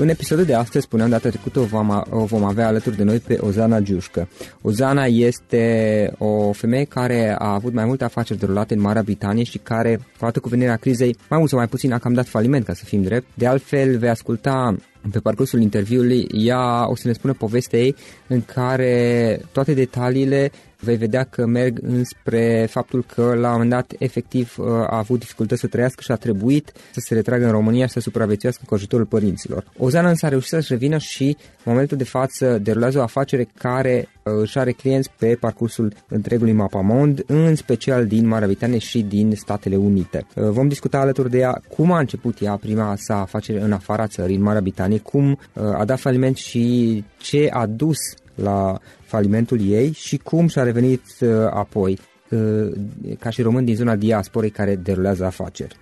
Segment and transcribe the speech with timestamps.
[0.00, 3.18] În episodul de astăzi, spuneam data trecută, o vom, o vom avea alături de noi
[3.18, 4.28] pe Ozana Giușcă.
[4.62, 9.58] Ozana este o femeie care a avut mai multe afaceri derulate în Marea Britanie și
[9.58, 12.72] care, față cu venirea crizei, mai mult sau mai puțin a cam dat faliment, ca
[12.74, 13.26] să fim drept.
[13.34, 14.76] De altfel, vei asculta
[15.12, 17.94] pe parcursul interviului, ea o să ne spună povestea ei
[18.26, 20.50] în care toate detaliile
[20.80, 25.18] vei vedea că merg înspre faptul că la un moment dat efectiv uh, a avut
[25.18, 28.74] dificultăți să trăiască și a trebuit să se retragă în România și să supraviețuiască cu
[28.74, 29.64] ajutorul părinților.
[29.78, 34.08] Ozana însă a reușit să-și revină și în momentul de față derulează o afacere care
[34.22, 39.34] uh, își are clienți pe parcursul întregului mapamond, în special din Marea Britanie și din
[39.34, 40.26] Statele Unite.
[40.34, 44.06] Uh, vom discuta alături de ea cum a început ea prima sa afacere în afara
[44.06, 47.96] țării, în Marea Britanie, cum a dat faliment și ce a dus
[48.42, 51.98] la falimentul ei și cum și-a revenit uh, apoi
[52.30, 52.72] uh,
[53.18, 55.76] ca și român din zona diasporei care derulează afaceri.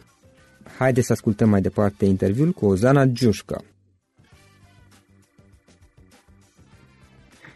[0.78, 3.64] Haideți să ascultăm mai departe interviul cu Ozana Giușcă.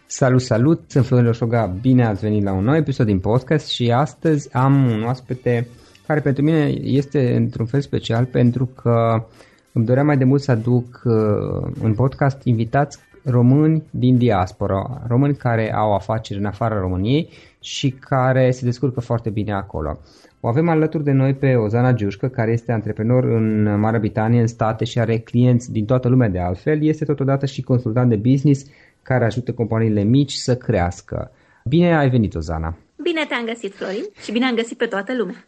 [0.06, 0.82] Salut, salut!
[0.86, 4.90] Sunt Florin Roșoga, bine ați venit la un nou episod din podcast și astăzi am
[4.90, 5.68] un oaspete
[6.06, 9.26] care pentru mine este într-un fel special pentru că
[9.72, 15.34] îmi doream mai de mult să aduc uh, în podcast invitați români din diaspora, români
[15.34, 17.28] care au afaceri în afara României
[17.60, 19.98] și care se descurcă foarte bine acolo.
[20.40, 24.46] O avem alături de noi pe Ozana Giușcă, care este antreprenor în Marea Britanie, în
[24.46, 26.82] state și are clienți din toată lumea de altfel.
[26.82, 28.64] Este totodată și consultant de business
[29.02, 31.30] care ajută companiile mici să crească.
[31.64, 32.76] Bine ai venit, Ozana!
[33.02, 35.44] Bine te-am găsit, Florin, și bine am găsit pe toată lumea.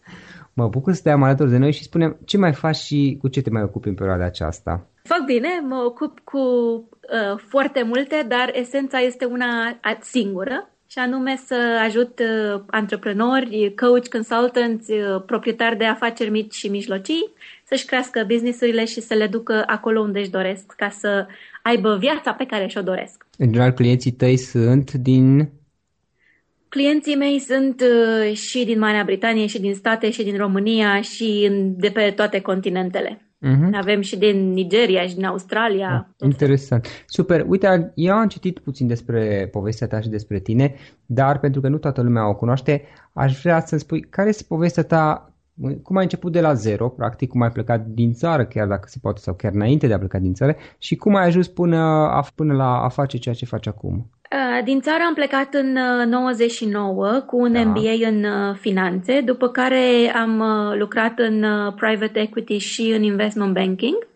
[0.53, 3.29] Mă bucur să te am alături de noi și spunem ce mai faci și cu
[3.29, 4.87] ce te mai ocupi în perioada aceasta.
[5.02, 11.37] Fac bine, mă ocup cu uh, foarte multe, dar esența este una singură și anume
[11.46, 17.32] să ajut uh, antreprenori, coach, consultanți, uh, proprietari de afaceri mici și mijlocii
[17.64, 21.26] să-și crească businessurile și să le ducă acolo unde își doresc, ca să
[21.62, 23.26] aibă viața pe care și-o doresc.
[23.38, 25.50] În general, clienții tăi sunt din
[26.69, 31.50] Clienții mei sunt uh, și din Marea Britanie, și din state, și din România, și
[31.76, 33.31] de pe toate continentele.
[33.43, 33.73] Uh-huh.
[33.73, 36.06] Avem și din Nigeria și din Australia.
[36.09, 36.87] Ah, interesant.
[36.87, 36.94] Fel.
[37.06, 37.44] Super.
[37.49, 40.75] Uite, eu am citit puțin despre povestea ta și despre tine,
[41.06, 44.83] dar pentru că nu toată lumea o cunoaște, aș vrea să-mi spui care este povestea
[44.83, 45.33] ta,
[45.83, 48.99] cum ai început de la zero, practic, cum ai plecat din țară, chiar dacă se
[49.03, 52.27] poate, sau chiar înainte de a pleca din țară, și cum ai ajuns până, a,
[52.35, 54.11] până la a face ceea ce faci acum.
[54.32, 55.73] Uh, din țară am plecat în
[56.08, 57.61] 99 uh, cu un da.
[57.61, 60.43] MBA în uh, finanțe, după care am
[60.79, 61.46] lucrat în
[61.76, 64.06] private equity și în investment banking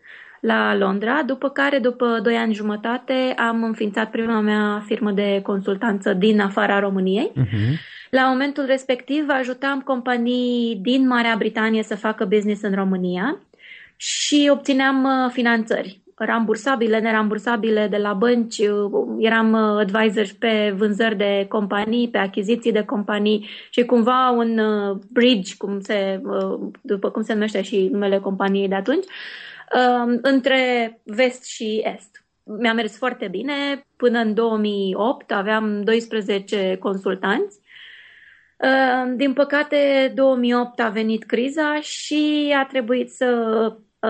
[0.40, 6.12] la Londra, după care, după 2 ani jumătate, am înființat prima mea firmă de consultanță
[6.12, 7.32] din afara României.
[7.36, 7.78] Uh-huh.
[8.10, 13.38] La momentul respectiv ajutam companii din Marea Britanie să facă business în România
[13.96, 18.60] și obțineam finanțări rambursabile, nerambursabile de la bănci,
[19.18, 24.96] eram uh, advisor pe vânzări de companii, pe achiziții de companii și cumva un uh,
[25.10, 29.04] bridge, cum se, uh, după cum se numește și numele companiei de atunci,
[29.74, 32.24] um, între vest și est.
[32.58, 33.86] Mi-a mers foarte bine.
[33.96, 37.60] Până în 2008 aveam 12 consultanți.
[39.16, 43.26] Din păcate, 2008 a venit criza și a trebuit să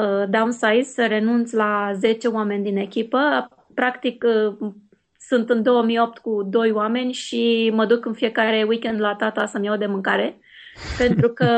[0.01, 3.49] uh, downsize, să renunț la 10 oameni din echipă.
[3.75, 4.71] Practic, uh,
[5.19, 9.67] sunt în 2008 cu doi oameni și mă duc în fiecare weekend la tata să-mi
[9.67, 10.39] iau de mâncare,
[10.99, 11.49] pentru că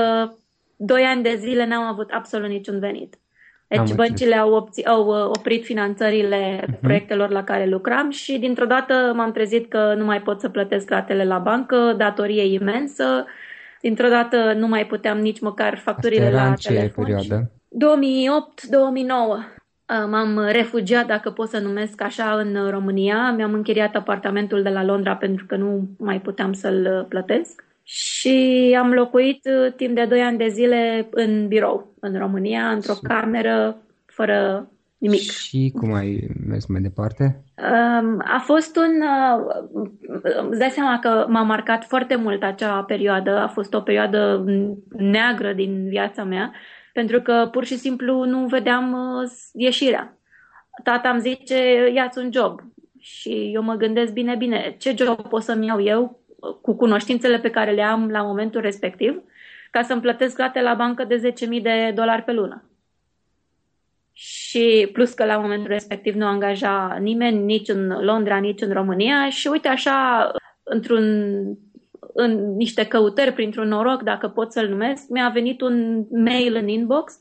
[0.76, 3.18] doi ani de zile n-am avut absolut niciun venit.
[3.68, 6.80] Deci băncile au, opți- au uh, oprit finanțările uh-huh.
[6.80, 10.90] proiectelor la care lucram și dintr-o dată m-am trezit că nu mai pot să plătesc
[10.90, 13.24] ratele la bancă, datorie imensă,
[13.80, 17.04] dintr-o dată nu mai puteam nici măcar facturile la telefon.
[17.04, 17.50] Perioadă?
[17.68, 19.58] 2008-2009
[20.08, 23.32] m-am refugiat, dacă pot să numesc așa, în România.
[23.32, 27.64] Mi-am închiriat apartamentul de la Londra pentru că nu mai puteam să-l plătesc.
[27.82, 32.94] Și am locuit uh, timp de 2 ani de zile în birou, în România, într-o
[33.02, 33.76] cameră,
[34.06, 34.68] fără
[34.98, 35.20] nimic.
[35.20, 37.42] Și cum ai mers mai departe?
[37.56, 39.02] Um, a fost un...
[39.02, 39.90] Uh,
[40.50, 43.38] îți dai seama că m-a marcat foarte mult acea perioadă.
[43.38, 44.44] A fost o perioadă
[44.88, 46.52] neagră din viața mea
[46.92, 50.18] pentru că pur și simplu nu vedeam uh, ieșirea.
[50.82, 52.60] Tata îmi zice, ia-ți un job.
[53.00, 57.38] Și eu mă gândesc, bine, bine, ce job pot să-mi iau eu uh, cu cunoștințele
[57.38, 59.22] pe care le am la momentul respectiv
[59.70, 62.62] ca să-mi plătesc rate la bancă de 10.000 de dolari pe lună.
[64.12, 69.30] Și plus că la momentul respectiv nu angaja nimeni, nici în Londra, nici în România
[69.30, 70.30] și uite așa,
[70.62, 71.04] într-un
[72.20, 77.18] în niște căutări printr-un noroc, dacă pot să-l numesc, mi-a venit un mail în inbox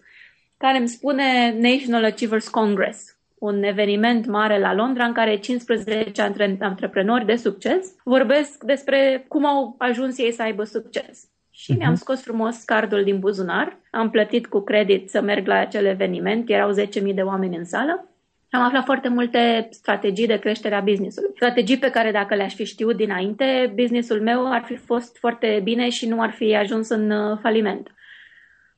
[0.58, 6.22] care îmi spune National Achievers Congress, un eveniment mare la Londra în care 15
[6.60, 11.24] antreprenori de succes vorbesc despre cum au ajuns ei să aibă succes.
[11.52, 11.78] Și uh-huh.
[11.78, 16.50] mi-am scos frumos cardul din buzunar, am plătit cu credit să merg la acel eveniment,
[16.50, 18.17] erau 10.000 de oameni în sală
[18.58, 21.30] am aflat foarte multe strategii de creștere a businessului.
[21.36, 25.90] Strategii pe care dacă le-aș fi știut dinainte, businessul meu ar fi fost foarte bine
[25.90, 27.92] și nu ar fi ajuns în uh, faliment.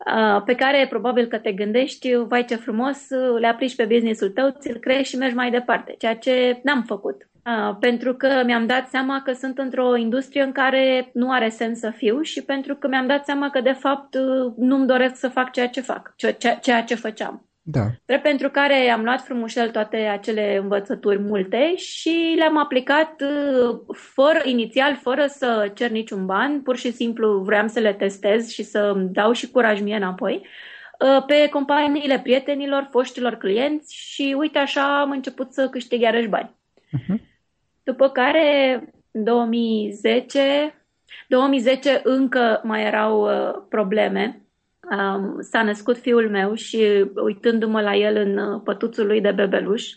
[0.05, 3.09] Uh, pe care probabil că te gândești, vai ce frumos,
[3.39, 7.27] le aplici pe businessul tău, ți-l crești și mergi mai departe, ceea ce n-am făcut.
[7.45, 11.79] Uh, pentru că mi-am dat seama că sunt într-o industrie în care nu are sens
[11.79, 14.17] să fiu și pentru că mi-am dat seama că de fapt
[14.57, 16.13] nu-mi doresc să fac ceea ce fac,
[16.61, 17.48] ceea ce făceam.
[17.71, 17.85] Da.
[18.05, 24.41] Drept pentru care am luat frumușel toate acele învățături multe și le-am aplicat uh, fără,
[24.43, 28.79] inițial, fără să cer niciun ban, pur și simplu vreau să le testez și să
[28.95, 30.45] îmi dau și curaj mie înapoi
[30.99, 36.55] uh, pe companiile prietenilor, foștilor clienți și uite așa am început să câștig iarăși bani.
[36.97, 37.19] Uh-huh.
[37.83, 38.79] După care,
[39.11, 40.73] în 2010,
[41.27, 44.41] 2010 încă mai erau uh, probleme
[45.39, 49.87] s-a născut fiul meu și uitându-mă la el în uh, pătuțul lui de bebeluș,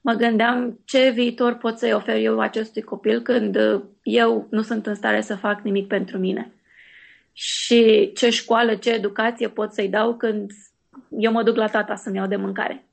[0.00, 3.58] mă gândeam ce viitor pot să-i ofer eu acestui copil când
[4.02, 6.52] eu nu sunt în stare să fac nimic pentru mine.
[7.32, 10.50] Și ce școală, ce educație pot să-i dau când
[11.08, 12.84] eu mă duc la tata să-mi iau de mâncare.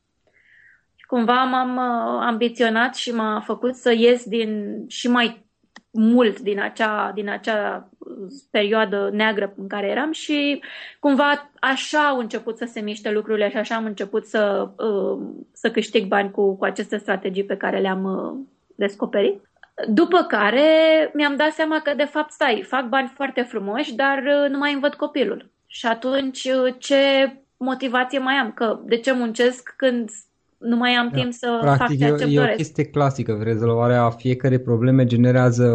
[1.07, 5.45] Cumva m-am uh, ambiționat și m-a făcut să ies din și mai
[5.91, 7.89] mult din acea, din acea
[8.51, 10.63] perioadă neagră în care eram și
[10.99, 15.19] cumva așa au început să se miște lucrurile și așa am început să, uh,
[15.51, 18.39] să câștig bani cu, cu aceste strategii pe care le-am uh,
[18.75, 19.41] descoperit.
[19.87, 20.65] După care
[21.13, 24.81] mi-am dat seama că, de fapt, stai, fac bani foarte frumoși, dar nu mai îmi
[24.81, 25.49] văd copilul.
[25.67, 28.51] Și atunci, ce motivație mai am?
[28.51, 30.09] Că de ce muncesc când
[30.61, 31.19] nu mai am da.
[31.19, 32.49] timp să Practic, fac ceea ce e, doresc.
[32.49, 33.39] e o chestie clasică.
[33.43, 35.65] Rezolvarea fiecare probleme generează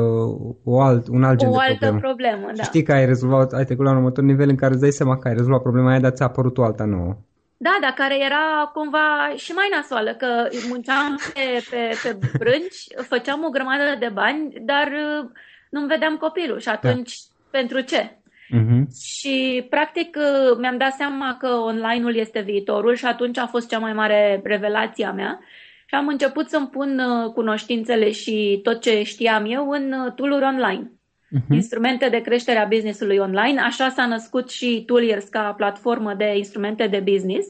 [0.64, 2.00] o alt, un alt gen o de altă problemă.
[2.00, 2.62] problemă da.
[2.62, 5.18] Știi că ai rezolvat, ai trecut la un următor nivel în care îți dai seama
[5.18, 7.16] că ai rezolvat problema aia, dar ți-a apărut o alta nouă.
[7.56, 13.44] Da, dar care era cumva și mai nasoală, că munceam pe, pe, pe brânci, făceam
[13.44, 15.30] o grămadă de bani, dar uh,
[15.70, 17.58] nu-mi vedeam copilul și atunci da.
[17.58, 18.18] pentru ce?
[18.54, 18.82] Uh-huh.
[19.02, 23.78] Și, practic, uh, mi-am dat seama că online-ul este viitorul și atunci a fost cea
[23.78, 25.40] mai mare revelație a mea.
[25.86, 30.32] Și am început să-mi pun uh, cunoștințele și tot ce știam eu în uh, tool
[30.32, 30.90] online.
[30.90, 31.50] Uh-huh.
[31.50, 33.60] Instrumente de creștere a businessului online.
[33.60, 37.48] Așa s-a născut și Tooliers ca platformă de instrumente de business.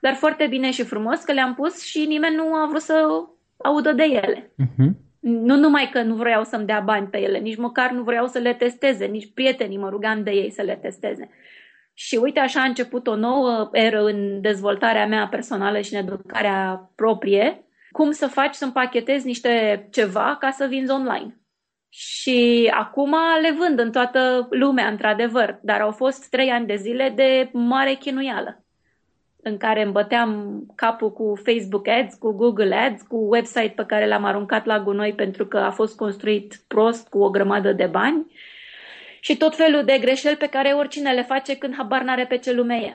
[0.00, 3.06] Dar foarte bine și frumos că le-am pus și nimeni nu a vrut să
[3.56, 4.52] audă de ele.
[4.62, 5.09] Uh-huh.
[5.20, 8.38] Nu numai că nu vreau să-mi dea bani pe ele, nici măcar nu vreau să
[8.38, 11.30] le testeze, nici prietenii mă rugam de ei să le testeze.
[11.94, 16.90] Și uite, așa a început o nouă eră în dezvoltarea mea personală și în educarea
[16.94, 17.64] proprie.
[17.90, 21.40] Cum să faci să împachetezi niște ceva ca să vinzi online.
[21.88, 27.12] Și acum le vând în toată lumea, într-adevăr, dar au fost trei ani de zile
[27.16, 28.64] de mare chinuială
[29.42, 34.06] în care îmi băteam capul cu Facebook Ads, cu Google Ads, cu website pe care
[34.06, 38.26] l-am aruncat la gunoi pentru că a fost construit prost cu o grămadă de bani
[39.20, 42.52] și tot felul de greșeli pe care oricine le face când habar n-are pe ce
[42.52, 42.94] lume e.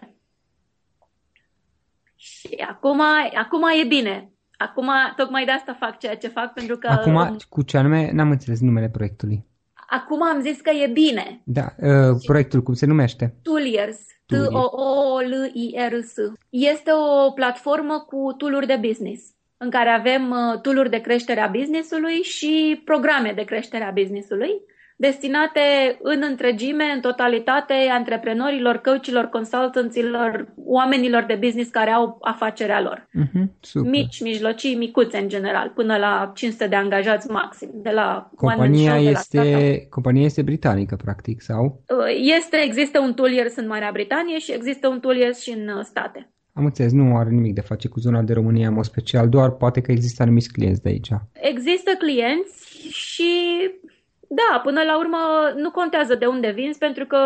[2.16, 3.02] Și acum,
[3.36, 4.30] acum e bine.
[4.58, 6.88] Acum tocmai de asta fac ceea ce fac pentru că...
[6.88, 9.46] Acum, cu ce anume, n-am înțeles numele proiectului.
[9.90, 11.42] Acum am zis că e bine.
[11.44, 13.36] Da, uh, proiectul cum se numește?
[13.42, 13.98] Tooliers.
[14.26, 16.16] T-O-O-L-I-R-S.
[16.50, 19.24] Este o platformă cu tooluri de business
[19.58, 24.52] în care avem uh, tooluri de creștere a businessului și programe de creștere a businessului
[24.96, 25.60] destinate
[26.02, 33.08] în întregime, în totalitate, antreprenorilor, coachilor, consultanților, oamenilor de business care au afacerea lor.
[33.24, 33.92] Uh-huh, super.
[33.92, 37.70] Mici, mijlocii, micuțe în general, până la 500 de angajați maxim.
[37.74, 41.84] De la compania, show, este, de la compania este britanică, practic, sau?
[42.38, 46.30] Este, există un Tooliers în Marea Britanie și există un Tooliers și în uh, state.
[46.54, 49.52] Am înțeles, nu are nimic de face cu zona de România în mod special, doar
[49.52, 51.10] poate că există anumiți clienți de aici.
[51.34, 53.32] Există clienți și
[54.28, 55.18] da, până la urmă
[55.56, 57.18] nu contează de unde vinzi, pentru că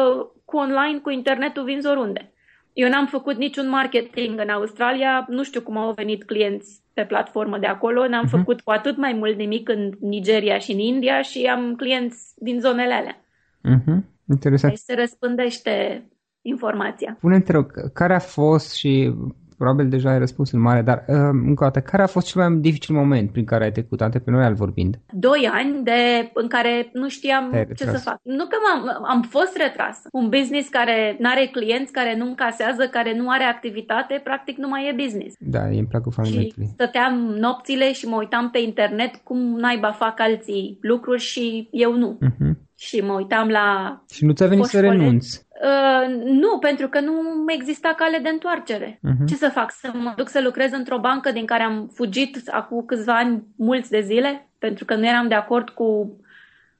[0.45, 2.33] cu online, cu internetul vinzi oriunde.
[2.73, 7.57] Eu n-am făcut niciun marketing în Australia, nu știu cum au venit clienți pe platformă
[7.57, 8.29] de acolo, n-am uh-huh.
[8.29, 12.59] făcut cu atât mai mult nimic în Nigeria și în India și am clienți din
[12.59, 13.15] zonele alea.
[13.15, 13.97] Uh-huh.
[14.29, 14.73] Interesant.
[14.73, 16.03] Deci se răspândește
[16.41, 17.17] informația.
[17.19, 19.13] Pune-te rog, care a fost și
[19.59, 21.15] probabil deja ai răspuns în mare, dar uh,
[21.51, 24.53] încă o dată, care a fost cel mai dificil moment prin care ai trecut, antreprenorial
[24.53, 24.99] vorbind?
[25.11, 27.43] Doi ani de, în care nu știam
[27.75, 28.19] ce să fac.
[28.23, 29.97] Nu că m-am, am fost retras.
[30.11, 34.67] Un business care nu are clienți, care nu încasează, care nu are activitate, practic nu
[34.67, 35.35] mai e business.
[35.39, 36.65] Da, e în placul falimentului.
[36.65, 37.13] Și stăteam
[37.45, 42.17] nopțile și mă uitam pe internet cum naiba fac alții lucruri și eu nu.
[42.25, 42.67] Uh-huh.
[42.75, 43.67] Și mă uitam la...
[44.09, 45.47] Și nu ți-a venit să renunți?
[45.63, 47.13] Uh, nu, pentru că nu
[47.47, 48.99] exista cale de întoarcere.
[48.99, 49.27] Uh-huh.
[49.27, 49.71] Ce să fac?
[49.71, 53.89] Să mă duc să lucrez într-o bancă din care am fugit acum câțiva ani mulți
[53.89, 56.19] de zile, pentru că nu eram de acord cu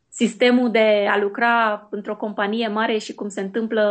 [0.10, 3.84] sistemul de a lucra într-o companie mare și cum se întâmplă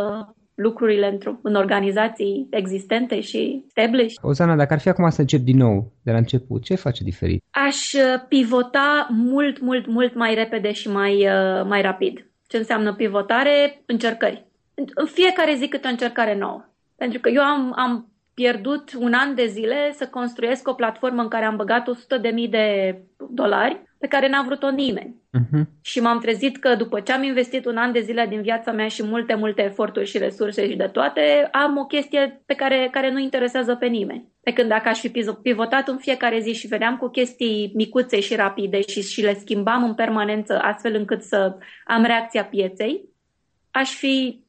[0.55, 4.17] lucrurile într-o, în organizații existente și established.
[4.21, 7.43] Ozana, dacă ar fi acum să încep din nou, de la început, ce face diferit?
[7.67, 12.25] Aș uh, pivota mult, mult, mult mai repede și mai, uh, mai rapid.
[12.47, 13.81] Ce înseamnă pivotare?
[13.85, 14.47] Încercări
[14.93, 16.65] în fiecare zi câte o încercare nouă.
[16.95, 21.27] Pentru că eu am, am pierdut un an de zile să construiesc o platformă în
[21.27, 22.97] care am băgat 100.000 de
[23.29, 25.15] dolari pe care n-a vrut-o nimeni.
[25.37, 25.63] Uh-huh.
[25.81, 28.87] Și m-am trezit că după ce am investit un an de zile din viața mea
[28.87, 33.11] și multe, multe eforturi și resurse și de toate, am o chestie pe care, care
[33.11, 34.27] nu interesează pe nimeni.
[34.43, 35.09] Pe când dacă aș fi
[35.41, 39.83] pivotat în fiecare zi și veneam cu chestii micuțe și rapide și, și le schimbam
[39.83, 41.55] în permanență astfel încât să
[41.85, 43.03] am reacția pieței,
[43.71, 44.43] aș fi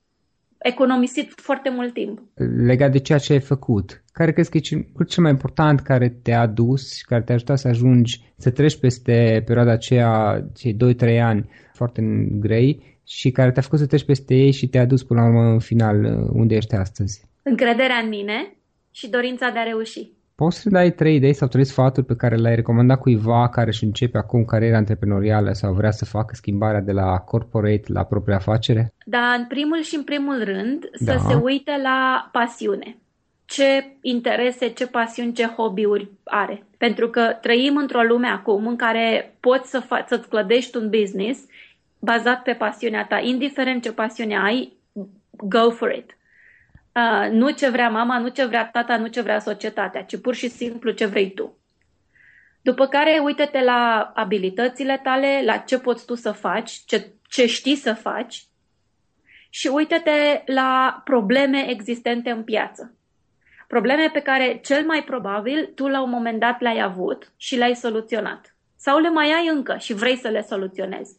[0.62, 2.22] economisit foarte mult timp.
[2.66, 6.08] Legat de ceea ce ai făcut, care crezi că e cel, cel mai important care
[6.22, 11.20] te-a dus și care te-a ajutat să ajungi, să treci peste perioada aceea, cei 2-3
[11.20, 15.20] ani foarte grei și care te-a făcut să treci peste ei și te-a dus până
[15.20, 17.24] la urmă în final unde ești astăzi?
[17.42, 18.56] Încrederea în mine
[18.90, 20.10] și dorința de a reuși.
[20.40, 23.84] Poți să dai trei idei sau trei sfaturi pe care le-ai recomandat cuiva care își
[23.84, 28.92] începe acum cariera antreprenorială sau vrea să facă schimbarea de la corporate la propria afacere?
[29.04, 31.12] Da, în primul și în primul rând da.
[31.12, 32.96] să se uite la pasiune.
[33.44, 36.66] Ce interese, ce pasiuni, ce hobby-uri are.
[36.76, 41.40] Pentru că trăim într-o lume acum în care poți să fa- să-ți clădești un business
[41.98, 43.18] bazat pe pasiunea ta.
[43.18, 44.72] Indiferent ce pasiune ai,
[45.30, 46.18] go for it.
[47.00, 50.34] Uh, nu ce vrea mama, nu ce vrea tata, nu ce vrea societatea, ci pur
[50.34, 51.58] și simplu ce vrei tu.
[52.62, 57.76] După care uite-te la abilitățile tale, la ce poți tu să faci, ce, ce știi
[57.76, 58.44] să faci
[59.50, 62.94] și uite-te la probleme existente în piață.
[63.66, 67.74] Probleme pe care cel mai probabil tu la un moment dat le-ai avut și le-ai
[67.74, 68.56] soluționat.
[68.76, 71.16] Sau le mai ai încă și vrei să le soluționezi.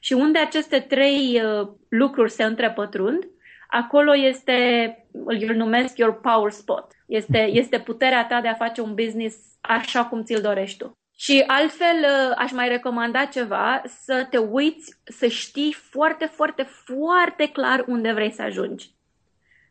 [0.00, 3.28] Și unde aceste trei uh, lucruri se întrepătrund,
[3.68, 6.86] acolo este, îl numesc your power spot.
[7.06, 10.98] Este, este puterea ta de a face un business așa cum ți-l dorești tu.
[11.16, 17.48] Și altfel uh, aș mai recomanda ceva, să te uiți, să știi foarte, foarte, foarte
[17.48, 18.90] clar unde vrei să ajungi.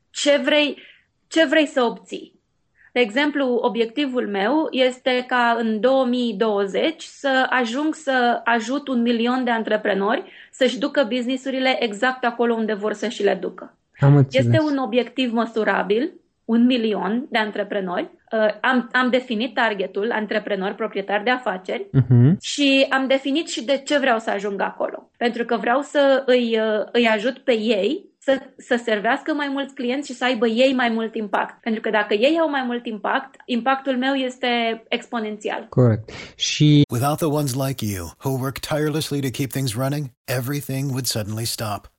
[0.10, 0.81] Ce vrei,
[1.27, 2.39] ce vrei să obții.
[2.91, 9.51] De exemplu, obiectivul meu este ca în 2020 să ajung să ajut un milion de
[9.51, 13.79] antreprenori să-și ducă businessurile exact acolo unde vor să și le ducă.
[14.00, 16.13] Am este un obiectiv măsurabil,
[16.46, 18.10] un milion de antreprenori.
[18.32, 22.38] Uh, am, am definit targetul, antreprenori, proprietari de afaceri uh-huh.
[22.41, 25.10] și am definit și de ce vreau să ajung acolo.
[25.18, 29.74] Pentru că vreau să îi, uh, îi ajut pe ei să, să servească mai mulți
[29.74, 31.62] clienți și să aibă ei mai mult impact.
[31.62, 35.65] Pentru că dacă ei au mai mult impact, impactul meu este exponențial.
[35.70, 36.10] Corect.
[36.36, 41.06] Și Without the ones like you who work tirelessly to keep things running, everything would
[41.06, 41.91] suddenly stop.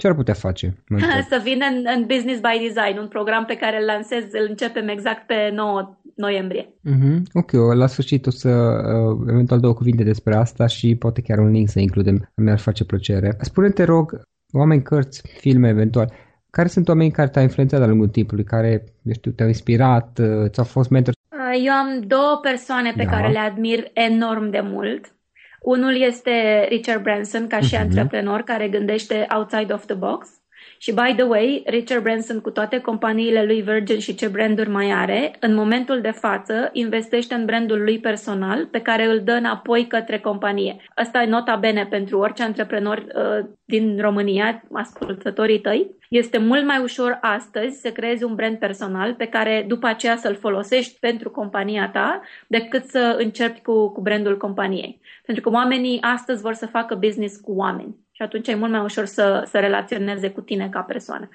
[0.00, 0.66] Ce ar putea face?
[1.32, 4.88] să vină în, în Business by Design, un program pe care îl lansez, îl începem
[4.88, 6.64] exact pe 9 noiembrie.
[6.64, 7.16] Uh-huh.
[7.32, 11.50] Ok, la sfârșit o să uh, eventual două cuvinte despre asta și poate chiar un
[11.50, 12.32] link să includem.
[12.36, 13.36] Mi-ar face plăcere.
[13.40, 14.20] Spune-te, rog,
[14.52, 16.12] oameni, cărți, filme, eventual,
[16.50, 20.48] care sunt oamenii care te-au influențat de-a lungul timpului, care, nu știu, te-au inspirat, uh,
[20.48, 21.16] ți-au fost mentori?
[21.32, 23.10] Uh, eu am două persoane pe da.
[23.10, 25.14] care le admir enorm de mult.
[25.60, 27.80] Unul este Richard Branson, ca și uh-huh.
[27.80, 30.39] antreprenor, care gândește outside of the box.
[30.82, 34.90] Și, by the way, Richard Branson, cu toate companiile lui Virgin și ce branduri mai
[34.90, 39.86] are, în momentul de față investește în brandul lui personal, pe care îl dă înapoi
[39.86, 40.76] către companie.
[40.94, 45.90] Asta e nota bene pentru orice antreprenor uh, din România, ascultătorii tăi.
[46.08, 50.34] Este mult mai ușor astăzi să creezi un brand personal pe care după aceea să-l
[50.34, 55.00] folosești pentru compania ta, decât să începi cu, cu brandul companiei.
[55.24, 58.80] Pentru că oamenii astăzi vor să facă business cu oameni și atunci e mult mai
[58.80, 61.28] ușor să, să relaționeze cu tine ca persoană.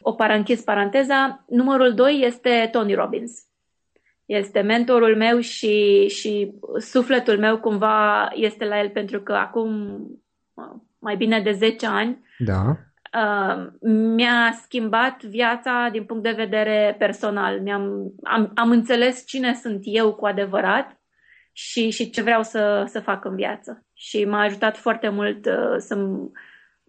[0.00, 1.44] O paranchis paranteza.
[1.48, 3.32] Numărul 2 este Tony Robbins.
[4.24, 9.98] Este mentorul meu și, și sufletul meu cumva este la el pentru că acum
[10.98, 12.76] mai bine de 10 ani da.
[13.12, 17.60] Uh, mi-a schimbat viața din punct de vedere personal.
[17.60, 21.00] Mi-am, am, am înțeles cine sunt eu cu adevărat
[21.56, 23.86] și, și ce vreau să, să fac în viață.
[23.92, 25.94] Și m-a ajutat foarte mult uh, să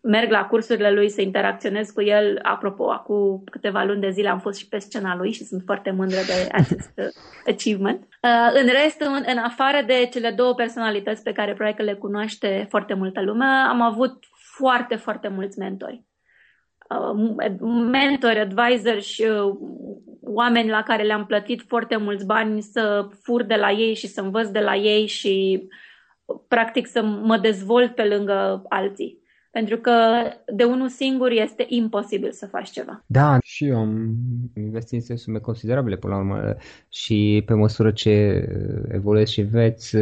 [0.01, 2.39] merg la cursurile lui, să interacționez cu el.
[2.41, 5.91] Apropo, acum câteva luni de zile am fost și pe scena lui și sunt foarte
[5.91, 7.05] mândră de acest uh,
[7.47, 8.07] achievement.
[8.21, 11.93] Uh, în rest, în, în afară de cele două personalități pe care probabil că le
[11.93, 14.23] cunoaște foarte multă lume, am avut
[14.57, 16.03] foarte, foarte mulți mentori.
[16.89, 17.35] Uh,
[17.91, 19.55] mentori, advisor și uh,
[20.21, 24.21] oameni la care le-am plătit foarte mulți bani să fur de la ei și să
[24.21, 25.63] învăț de la ei și
[26.47, 29.23] practic să mă dezvolt pe lângă alții.
[29.59, 29.91] Pentru că
[30.53, 33.03] de unul singur este imposibil să faci ceva.
[33.05, 34.15] Da, și eu am
[34.55, 36.55] investit în sume considerabile până la urmă
[36.89, 38.45] și pe măsură ce
[38.91, 39.95] evoluezi și înveți,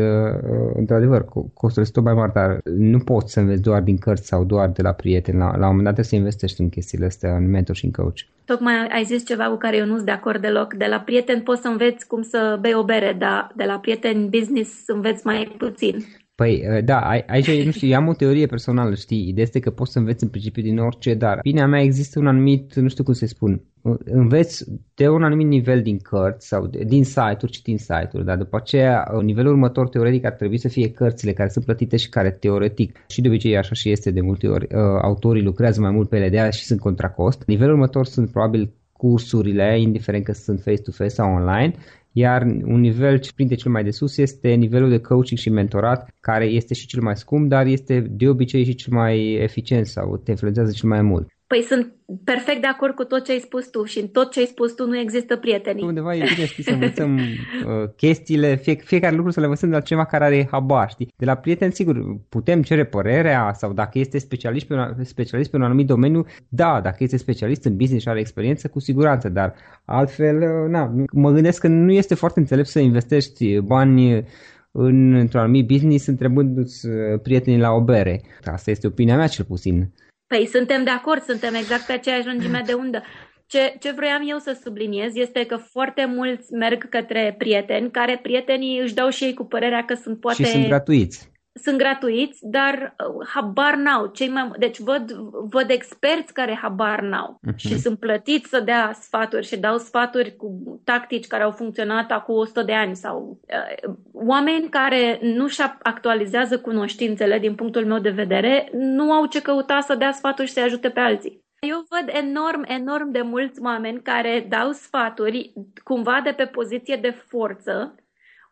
[0.74, 4.44] într-adevăr, costurile sunt tot mai mari, dar nu poți să înveți doar din cărți sau
[4.44, 5.38] doar de la prieteni.
[5.38, 7.92] La, la un moment dat trebuie să investești în chestiile astea, în mentor și în
[7.92, 8.20] coach.
[8.46, 10.74] Tocmai ai zis ceva cu care eu nu sunt de acord deloc.
[10.74, 14.30] De la prieteni poți să înveți cum să bei o bere, dar de la prieteni
[14.30, 15.96] business înveți mai puțin.
[16.44, 19.70] Păi, uh, da, aici, nu știu, eu am o teorie personală, știi, ideea este că
[19.70, 23.04] poți să înveți în principiu din orice, dar opinia mea există un anumit, nu știu
[23.04, 27.80] cum să spun, uh, înveți de un anumit nivel din cărți sau din site-uri, citind
[27.80, 31.66] site-uri, dar după aceea uh, nivelul următor teoretic ar trebui să fie cărțile care sunt
[31.66, 34.68] plătite și care teoretic, și de obicei așa și este de multe ori,
[35.02, 37.44] autorii lucrează mai mult pe ele de aia și sunt contra cost.
[37.46, 41.74] Nivelul următor sunt probabil cursurile, indiferent că sunt face-to-face sau online,
[42.14, 46.46] iar un nivel printre cel mai de sus este nivelul de coaching și mentorat, care
[46.46, 50.32] este și cel mai scump, dar este de obicei și cel mai eficient sau te
[50.32, 51.28] influențează cel mai mult.
[51.54, 54.40] Păi sunt perfect de acord cu tot ce ai spus tu și în tot ce
[54.40, 55.82] ai spus tu nu există prieteni.
[55.82, 59.76] Undeva e bine știi, să învățăm uh, chestiile, fie, fiecare lucru să le învățăm de
[59.76, 61.14] la cineva care are habar, știi?
[61.18, 65.56] De la prieteni, sigur, putem cere părerea sau dacă este specialist pe, un, specialist pe
[65.56, 69.54] un anumit domeniu, da, dacă este specialist în business și are experiență, cu siguranță, dar
[69.86, 74.26] altfel, uh, na, mă gândesc că nu este foarte înțelept să investești bani
[74.72, 78.22] în, într-un anumit business întrebându-ți uh, prietenii la o bere.
[78.44, 79.92] Asta este opinia mea cel puțin.
[80.36, 83.04] Păi suntem de acord, suntem exact pe aceeași lungime de undă.
[83.46, 88.80] Ce, ce vroiam eu să subliniez este că foarte mulți merg către prieteni, care prietenii
[88.80, 90.44] își dau și ei cu părerea că sunt poate...
[90.44, 94.08] Și sunt gratuiți sunt gratuiți, dar uh, habar n-au.
[94.08, 95.12] Cei mai, deci văd,
[95.50, 97.56] văd experți care habar n-au uh-huh.
[97.56, 102.36] și sunt plătiți să dea sfaturi și dau sfaturi cu tactici care au funcționat acum
[102.36, 108.10] 100 de ani sau uh, oameni care nu și actualizează cunoștințele din punctul meu de
[108.10, 111.42] vedere, nu au ce căuta să dea sfaturi și să ajute pe alții.
[111.60, 117.10] Eu văd enorm, enorm de mulți oameni care dau sfaturi cumva de pe poziție de
[117.10, 117.96] forță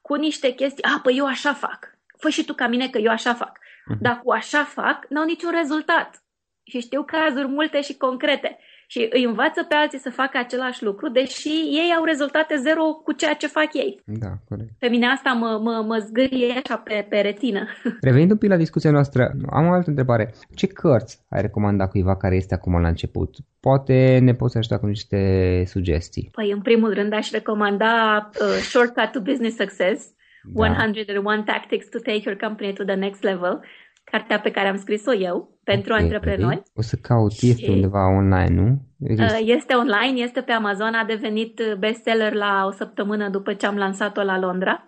[0.02, 1.91] cu niște chestii, a, păi eu așa fac
[2.22, 3.58] fă și tu ca mine că eu așa fac.
[3.58, 4.00] Uh-huh.
[4.00, 6.24] Dar cu așa fac, n-au niciun rezultat.
[6.64, 8.58] Și știu cazuri multe și concrete.
[8.88, 13.12] Și îi învață pe alții să facă același lucru, deși ei au rezultate zero cu
[13.12, 14.02] ceea ce fac ei.
[14.06, 14.72] Da, corect.
[14.80, 17.68] Pe mine asta mă, mă, mă zgârie așa pe, pe retină.
[18.08, 20.34] Revenind un pic la discuția noastră, am o altă întrebare.
[20.56, 23.36] Ce cărți ai recomandat cuiva care este acum la început?
[23.60, 26.30] Poate ne poți ajuta cu niște sugestii.
[26.32, 30.62] Păi, în primul rând, aș recomanda uh, Shortcut to Business Success da.
[30.62, 33.64] 101 Tactics to Take Your Company to the Next Level,
[34.04, 36.64] cartea pe care am scris-o eu pentru okay, antreprenori.
[36.76, 38.82] O să caut, este și, undeva online, nu?
[39.00, 43.78] Uh, este online, este pe Amazon, a devenit bestseller la o săptămână după ce am
[43.78, 44.86] lansat-o la Londra.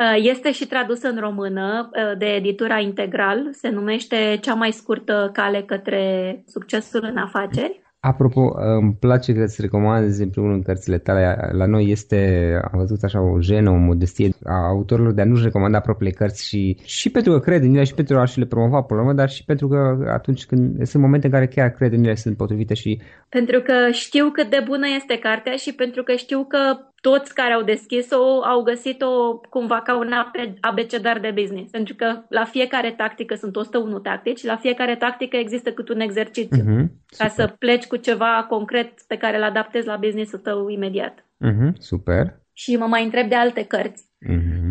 [0.00, 5.30] Uh, este și tradusă în română uh, de editura Integral, se numește Cea mai scurtă
[5.32, 7.85] cale către succesul în afaceri.
[8.00, 11.50] Apropo, îmi place că îți recomanzi în primul rând cărțile tale.
[11.52, 15.44] La noi este, am văzut așa o jenă, o modestie a autorilor de a nu-și
[15.44, 18.46] recomanda propriile cărți și, și pentru că cred în ele și pentru a și le
[18.46, 21.92] promova pe urmă, dar și pentru că atunci când sunt momente în care chiar cred
[21.92, 23.00] în ele sunt potrivite și...
[23.28, 26.58] Pentru că știu cât de bună este cartea și pentru că știu că
[27.08, 30.12] toți care au deschis-o au găsit-o cumva ca un
[30.60, 31.70] abecedar de business.
[31.70, 36.64] Pentru că la fiecare tactică sunt 101 tactici, la fiecare tactică există cât un exercițiu
[36.64, 36.86] uh-huh,
[37.18, 41.24] ca să pleci cu ceva concret pe care îl adaptezi la business-ul tău imediat.
[41.44, 42.40] Uh-huh, super.
[42.52, 44.04] Și mă mai întreb de alte cărți.
[44.04, 44.65] Uh-huh.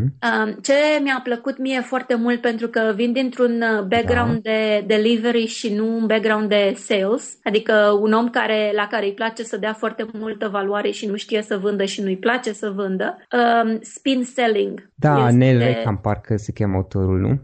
[0.62, 4.52] Ce mi-a plăcut mie foarte mult pentru că vin dintr-un uh, background da.
[4.52, 9.14] de delivery și nu un background de sales, adică un om care, la care îi
[9.14, 12.70] place să dea foarte multă valoare și nu știe să vândă și nu-i place să
[12.70, 13.18] vândă.
[13.32, 14.90] Um, spin selling.
[14.96, 15.38] Da, este...
[15.38, 17.40] Neil Rackham parcă se cheamă autorul, nu?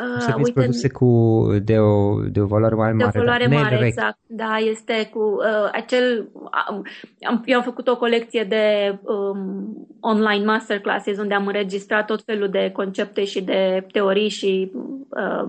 [0.00, 3.10] Uh, să uite, produse cu, de, o, de o valoare mai mare.
[3.12, 3.56] De o valoare da.
[3.56, 4.18] mare, exact.
[4.26, 6.28] Da, este cu uh, acel...
[7.20, 12.48] Am, eu am făcut o colecție de um, online masterclasses unde am înregistrat tot felul
[12.48, 14.72] de concepte și de teorii și
[15.08, 15.48] uh,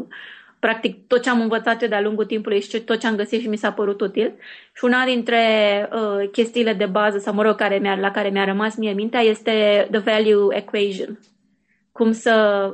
[0.59, 3.47] practic tot ce am învățat eu de-a lungul timpului și tot ce am găsit și
[3.47, 4.33] mi s-a părut util.
[4.73, 5.39] Și una dintre
[5.93, 9.19] uh, chestiile de bază, sau mă rog, care mi-a, la care mi-a rămas mie mintea
[9.19, 11.19] este the value equation.
[11.91, 12.67] Cum să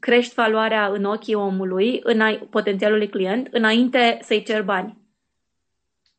[0.00, 4.98] crești valoarea în ochii omului, în potențialului client, înainte să-i cer bani.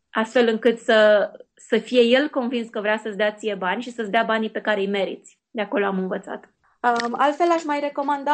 [0.10, 4.12] Astfel încât să, să fie el convins că vrea să-ți dea ție bani și să-ți
[4.12, 5.40] dea banii pe care îi meriți.
[5.52, 6.50] De acolo am învățat.
[6.82, 8.34] Um, altfel aș mai recomanda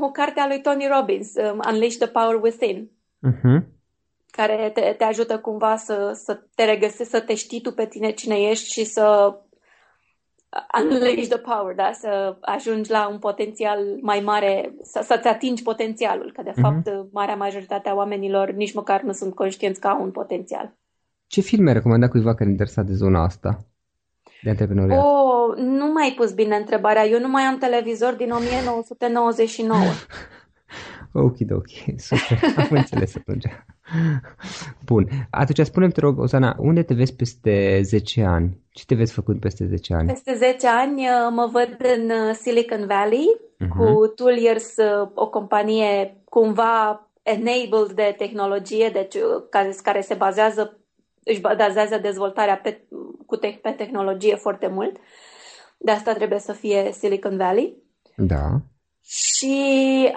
[0.00, 2.90] o carte a lui Tony Robbins, um, Unleash the Power Within,
[3.28, 3.62] uh-huh.
[4.30, 8.10] care te, te ajută cumva să, să te regăsești, să te știi tu pe tine
[8.10, 9.34] cine ești și să
[10.80, 11.90] unleash the power, da?
[11.92, 16.60] Să ajungi la un potențial mai mare, să, să-ți atingi potențialul, că de uh-huh.
[16.60, 20.74] fapt marea majoritate a oamenilor nici măcar nu sunt conștienți că au un potențial.
[21.26, 23.58] Ce filme recomanda cuiva care interesat de zona asta?
[24.42, 25.04] De antreprenoriat?
[25.04, 27.06] Oh, nu mai ai pus bine întrebarea.
[27.06, 29.80] Eu nu mai am televizor din 1999.
[31.12, 33.44] ok, ok, super, am înțeles atunci.
[34.84, 38.60] Bun, atunci spune-mi, te rog, Osana, unde te vezi peste 10 ani?
[38.70, 40.06] Ce te vezi făcut peste 10 ani?
[40.06, 43.68] Peste 10 ani uh, mă văd în uh, Silicon Valley uh-huh.
[43.68, 49.16] cu Tooliers, uh, o companie cumva enabled de tehnologie, deci
[49.50, 50.78] care, care se bazează,
[51.24, 52.84] își bazează dezvoltarea pe,
[53.26, 54.96] cu te- pe tehnologie foarte mult.
[55.78, 57.76] De asta trebuie să fie Silicon Valley.
[58.16, 58.60] Da.
[59.04, 60.08] Și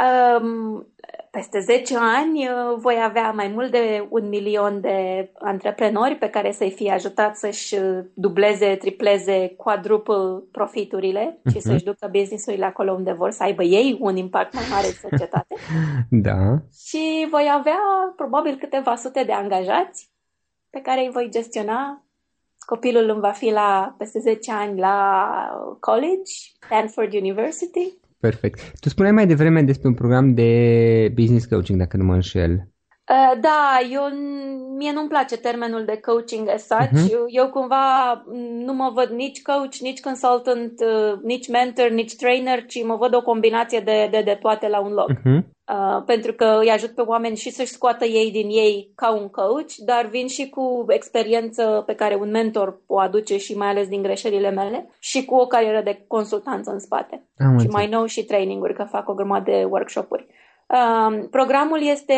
[0.41, 0.87] um,
[1.31, 6.51] peste 10 ani uh, voi avea mai mult de un milion de antreprenori pe care
[6.51, 11.53] să-i fie ajutat să-și uh, dubleze, tripleze, quadruple profiturile uh-huh.
[11.53, 15.09] și să-și ducă business-urile acolo unde vor să aibă ei un impact mai mare în
[15.09, 15.55] societate.
[16.29, 16.57] da.
[16.87, 17.79] Și voi avea
[18.15, 20.09] probabil câteva sute de angajați
[20.69, 22.05] pe care îi voi gestiona.
[22.59, 25.29] Copilul îmi va fi la peste 10 ani la
[25.79, 26.31] college,
[26.65, 28.79] Stanford University Perfect.
[28.79, 32.74] Tu spuneai mai devreme despre un program de business coaching, dacă nu mă înșel.
[33.09, 34.03] Uh, da, eu,
[34.77, 36.89] mie nu-mi place termenul de coaching as such.
[36.89, 37.11] Uh-huh.
[37.11, 38.23] Eu, eu cumva
[38.65, 43.15] nu mă văd nici coach, nici consultant, uh, nici mentor, nici trainer, ci mă văd
[43.15, 45.11] o combinație de, de, de toate la un loc.
[45.11, 45.53] Uh-huh.
[45.71, 49.29] Uh, pentru că îi ajut pe oameni și să-și scoată ei din ei ca un
[49.29, 53.87] coach, dar vin și cu experiență pe care un mentor o aduce și mai ales
[53.87, 57.27] din greșelile mele și cu o carieră de consultanță în spate.
[57.37, 60.27] Am și mai nou și training-uri, că fac o grămadă de workshop-uri.
[60.67, 62.13] Um, programul este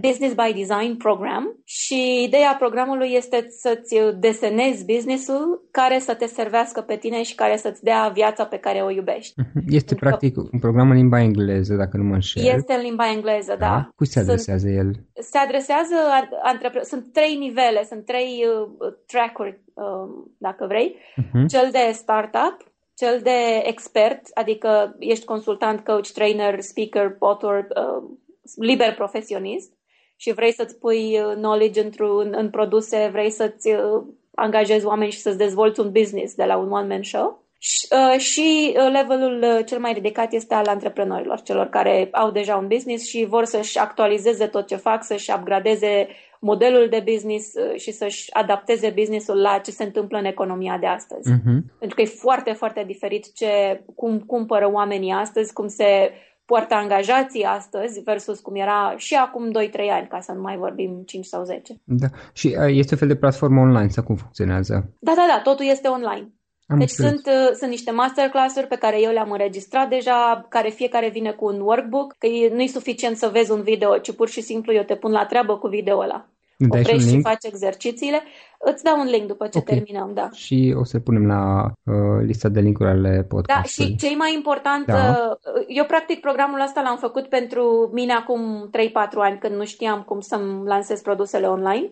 [0.00, 6.80] Business by Design program și ideea programului este să-ți desenezi businessul care să te servească
[6.80, 9.34] pe tine și care să-ți dea viața pe care o iubești.
[9.36, 9.64] Mhm.
[9.68, 12.44] Este Pentru practic un program în limba engleză, dacă nu mă înșel.
[12.44, 13.66] Este în limba engleză, da.
[13.66, 13.88] da.
[13.96, 14.90] Cui se adresează sunt, el?
[15.22, 15.94] Se adresează,
[16.42, 20.96] antrepre- sunt trei nivele, sunt trei uh, track-uri, uh, dacă vrei.
[20.96, 21.46] Uh-huh.
[21.48, 22.56] Cel de startup,
[22.96, 28.10] cel de expert, adică ești consultant, coach, trainer, speaker, author, uh,
[28.56, 29.72] liber profesionist
[30.16, 34.02] și vrei să-ți pui uh, knowledge într-un, în produse, vrei să-ți uh,
[34.34, 37.44] angajezi oameni și să-ți dezvolți un business de la un one-man show.
[37.58, 42.56] Și, uh, și uh, levelul cel mai ridicat este al antreprenorilor, celor care au deja
[42.56, 46.08] un business și vor să-și actualizeze tot ce fac, să-și upgradeze
[46.50, 50.86] modelul de business uh, și să-și adapteze businessul la ce se întâmplă în economia de
[50.86, 51.32] astăzi.
[51.32, 51.58] Uh-huh.
[51.78, 56.10] Pentru că e foarte, foarte diferit ce, cum cumpără oamenii astăzi, cum se
[56.44, 59.52] poartă angajații astăzi versus cum era și acum 2-3
[59.90, 61.80] ani, ca să nu mai vorbim 5 sau 10.
[61.84, 62.06] Da.
[62.32, 64.74] Și uh, este un fel de platformă online sau cum funcționează?
[64.98, 66.30] Da, da, da, totul este online.
[66.68, 71.08] Am deci sunt, uh, sunt niște masterclass-uri pe care eu le-am înregistrat deja, care fiecare
[71.08, 74.40] vine cu un workbook, că nu e suficient să vezi un video, ci pur și
[74.40, 76.28] simplu eu te pun la treabă cu video ăla.
[76.68, 78.22] Oprești și faci exercițiile.
[78.58, 79.76] Îți dau un link după ce okay.
[79.76, 80.28] terminăm, da.
[80.32, 83.90] Și o să punem la uh, lista de linkuri ale podcastului.
[83.90, 85.36] Da, și cei mai important, da.
[85.54, 90.02] uh, eu practic programul ăsta l-am făcut pentru mine acum 3-4 ani, când nu știam
[90.02, 91.90] cum să-mi lansez produsele online,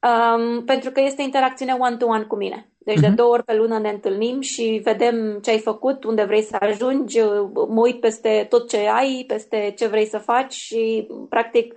[0.00, 2.70] um, pentru că este interacțiune one-to-one cu mine.
[2.78, 3.00] Deci uh-huh.
[3.00, 3.16] de mhm.
[3.16, 7.20] două ori pe lună ne întâlnim și vedem ce ai făcut, unde vrei să ajungi,
[7.68, 11.74] mă uit peste tot ce ai, peste ce vrei să faci și practic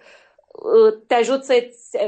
[1.08, 1.54] te ajut să,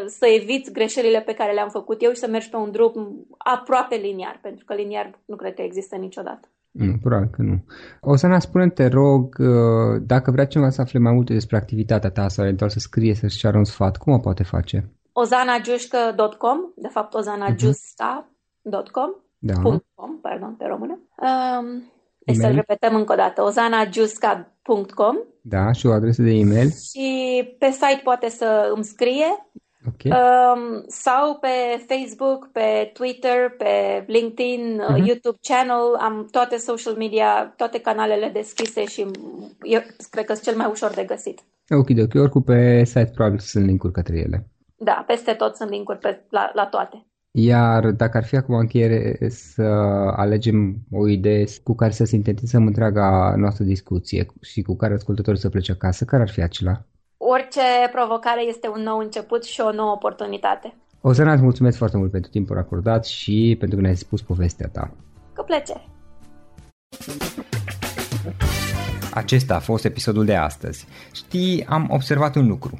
[0.07, 3.95] să eviți greșelile pe care le-am făcut eu și să mergi pe un drum aproape
[3.95, 6.47] liniar, pentru că liniar nu cred că există niciodată.
[6.71, 7.63] Nu, probabil că nu.
[8.01, 11.57] O să ne spune te rog, uh, dacă vrea cineva să afle mai multe despre
[11.57, 14.91] activitatea ta sau eventual să scrie, să-și ceară un sfat, cum o poate face?
[15.13, 19.53] ozanagiușcă.com, de fapt ozanagiusta.com, da.
[19.95, 20.99] .com, pardon, pe română.
[21.17, 21.91] Um,
[22.25, 26.69] să-l repetăm încă o dată, ozanagiusca.com da, și o adresă de e-mail.
[26.69, 29.47] Și pe site poate să îmi scrie.
[29.87, 30.19] Okay.
[30.19, 35.05] Um, sau pe Facebook, pe Twitter, pe LinkedIn, uh-huh.
[35.05, 39.05] YouTube channel, am toate social media, toate canalele deschise și
[39.61, 39.79] eu
[40.09, 41.39] cred că sunt cel mai ușor de găsit.
[41.69, 44.47] Ok, ok, oricum pe site probabil sunt linkuri către ele.
[44.75, 47.05] Da, peste tot sunt linkuri pe, la, la toate.
[47.33, 49.61] Iar dacă ar fi acum încheiere să
[50.15, 55.49] alegem o idee cu care să sintetizăm întreaga noastră discuție și cu care ascultătorii să
[55.49, 56.85] plece acasă, care ar fi acela?
[57.17, 60.75] Orice provocare este un nou început și o nouă oportunitate.
[61.01, 64.69] O să îți mulțumesc foarte mult pentru timpul acordat și pentru că ne-ai spus povestea
[64.71, 64.91] ta.
[65.35, 65.85] Cu plăcere!
[69.13, 70.87] Acesta a fost episodul de astăzi.
[71.13, 72.79] Știi, am observat un lucru.